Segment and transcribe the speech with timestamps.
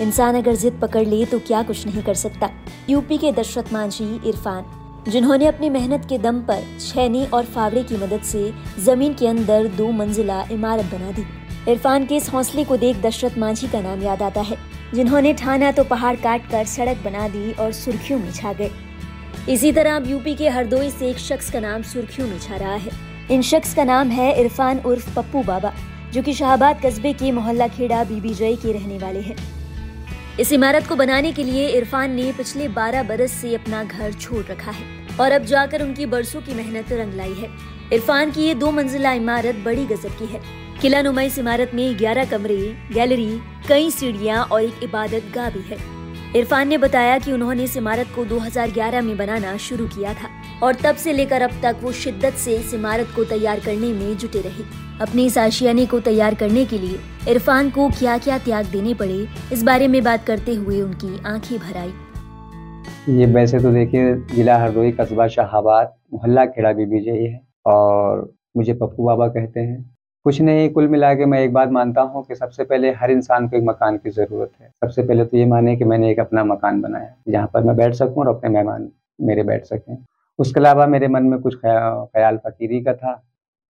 [0.00, 2.50] इंसान अगर जिद पकड़ ले तो क्या कुछ नहीं कर सकता।
[2.90, 4.64] यूपी के दशरथ मांझी इरफान,
[5.08, 9.68] जिन्होंने अपनी मेहनत के दम पर छैनी और फावड़े की मदद से ज़मीन के अंदर
[9.76, 11.24] दो मंजिला इमारत बना दी।
[11.68, 14.56] इरफान के इस हौसले को देख दशरथ मांझी का नाम याद आता है,
[14.94, 18.70] जिन्होंने ठाना तो पहाड़ काट कर सड़क बना दी और सुर्खियों में छा गए।
[19.48, 22.74] इसी तरह अब यूपी के हरदोई से एक शख्स का नाम सुर्खियों में छा रहा
[22.74, 22.90] है।
[23.30, 25.72] इन शख्स का नाम है इरफान उर्फ़ पप्पू बाबा,
[26.12, 29.36] जो कि शाहबाद कस्बे के मोहल्ला खेड़ा बीबी जय के रहने वाले हैं।
[30.40, 34.44] इस इमारत को बनाने के लिए इरफान ने पिछले 12 बरस से अपना घर छोड़
[34.44, 34.84] रखा है
[35.20, 37.48] और अब जाकर उनकी बरसों की मेहनत रंग लाई है।
[37.92, 40.40] इरफान की ये दो मंजिला इमारत बड़ी गजब की है।
[40.80, 45.62] किला नुमा इस इमारत में 11 कमरे, गैलरी, कई सीढ़ियाँ और एक इबादत गाह भी
[45.62, 45.78] है।
[46.36, 50.30] इरफान ने बताया कि उन्होंने इस इमारत को 2011 में बनाना शुरू किया था
[50.62, 54.16] और तब से लेकर अब तक वो शिद्दत से इस इमारत को तैयार करने में
[54.16, 56.98] जुटे रहे। अपनी इस आशियाने को तैयार करने के लिए
[57.28, 61.58] इरफान को क्या क्या त्याग देने पड़े, इस बारे में बात करते हुए उनकी आँखें
[61.58, 61.92] भर आई।
[63.10, 68.74] ये वैसे तो देखिए, जिला हरदोई कस्बा शाहबाद, मोहल्ला खेड़ा बीबी जय है और मुझे
[68.74, 69.78] पप्पू बाबा कहते हैं।
[70.26, 73.48] कुछ नहीं, कुल मिला के मैं एक बात मानता हूँ कि सबसे पहले हर इंसान
[73.48, 76.44] को एक मकान की ज़रूरत है। सबसे पहले तो ये माने कि मैंने एक अपना
[76.44, 78.88] मकान बनाया। जहाँ पर मैं बैठ सकूँ और अपने मेहमान
[79.20, 79.96] मेरे बैठ सकें।
[80.38, 83.20] उसके अलावा मेरे मन में कुछ ख्याल फकीरी का था।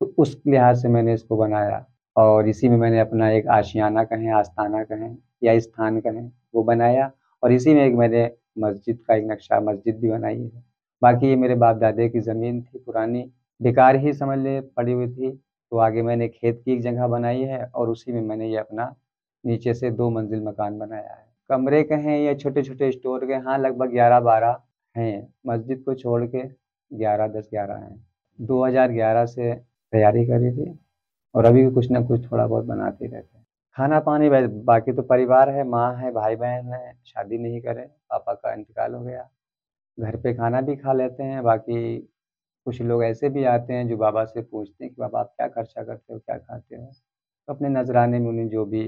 [0.00, 4.30] तो उस लिहाज से मैंने इसको बनाया। और इसी में मैंने अपना एक आशियाना कहें,
[4.32, 9.24] आस्थाना कहें या स्थान कहें, वो बनाया। और इसी में एक मैंने मस्जिद का एक
[9.24, 10.64] नक्शा, मस्जिद भी बनाई है।
[11.02, 13.32] बाकी ये मेरे बाप दादे की ज़मीन थी, पुरानी।
[13.62, 15.30] बेकार ही समझ ले, पड़ी हुई थी।
[15.70, 18.96] तो आगे मैंने खेत की एक जगह बनाई है और उसी में मैंने ये अपना
[19.46, 23.34] नीचे से दो मंजिल मकान बनाया है। कमरे के हैं या छोटे छोटे स्टोर के
[23.34, 24.60] हाँ लगभग ग्यारह बारह
[24.96, 26.42] हैं। मस्जिद को छोड़ के
[26.92, 28.06] ग्यारह, दस, ग्यारह हैं।
[28.40, 30.78] 2011 से तैयारी करी थी
[31.34, 33.46] और अभी भी कुछ ना कुछ थोड़ा बहुत बनाते रहते हैं।
[33.76, 34.28] खाना पानी
[34.64, 38.94] बाकी तो परिवार है, माँ है भाई बहन है, शादी नहीं करे, पापा का इंतकाल
[38.94, 39.28] हो गया।
[39.98, 41.98] घर पे खाना भी खा लेते हैं, बाकी
[42.66, 45.48] कुछ लोग ऐसे भी आते हैं जो बाबा से पूछते हैं कि, बाबा, आप क्या
[45.48, 46.84] खर्चा करते हो, क्या खाते हो?
[47.48, 48.84] तो अपने नजराने में उन्हें जो भी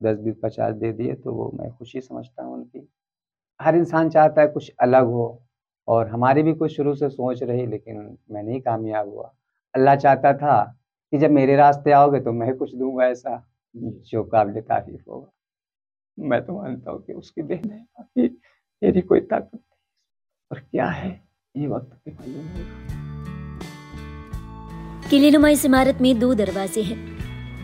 [0.00, 2.88] दस, बीस, पचास दे दिए तो वो मैं खुशी समझता हूँ उनकी।
[3.60, 5.26] हर इंसान चाहता है कुछ अलग हो
[5.88, 9.32] और हमारी भी कुछ शुरू से सोच रही, लेकिन मैं नहीं कामयाब हुआ।
[9.74, 10.78] अल्लाह चाहता था
[11.10, 15.32] कि जब मेरे रास्ते आओगे तो मैं कुछ दूँगा ऐसा। जो। काबिल तारीफ़ होगा।
[16.18, 18.40] मैं तो मानता हूँ कि उसकी देन है बाकी
[18.82, 19.76] मेरी कोई ताकत नहीं।
[20.52, 21.24] और क्या है?
[21.56, 22.94] ये वक्त मालूम होगा।
[25.10, 27.14] किलेनुमा इस इमारत में दो दरवाजे हैं।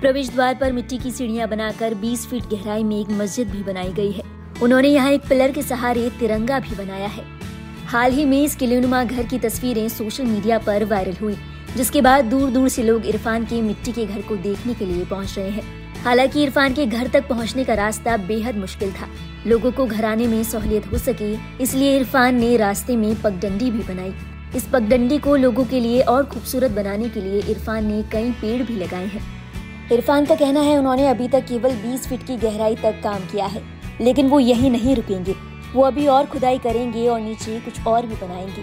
[0.01, 3.93] प्रवेश द्वार पर मिट्टी की सीढ़ियाँ बनाकर 20 फीट गहराई में एक मस्जिद भी बनाई
[3.93, 4.23] गई है।
[4.63, 7.25] उन्होंने यहाँ एक पिलर के सहारे तिरंगा भी बनाया है।
[7.87, 11.37] हाल ही में इस किलेनुमा घर की तस्वीरें सोशल मीडिया पर वायरल हुई।
[11.77, 15.05] जिसके बाद दूर दूर से लोग इरफान के मिट्टी के घर को देखने के लिए
[15.05, 15.63] पहुँच रहे हैं।
[16.03, 19.09] हालाँकि इरफान के घर तक पहुँचने का रास्ता बेहद मुश्किल था।
[19.47, 21.33] लोगों को घर आने में सहूलियत हो सके,
[21.63, 24.15] इसलिए इरफान ने रास्ते में पगडंडी भी बनाई।
[24.57, 28.63] इस पगडंडी को लोगों के लिए और खूबसूरत बनाने के लिए इरफान ने कई पेड़
[28.63, 29.23] भी लगाए हैं।
[29.93, 33.47] इरफान का कहना है, उन्होंने अभी तक केवल 20 फीट की गहराई तक काम किया
[33.47, 33.63] है,
[34.01, 35.35] लेकिन वो यही नहीं रुकेंगे।
[35.75, 38.63] वो अभी और खुदाई करेंगे और नीचे कुछ और भी बनाएँगे।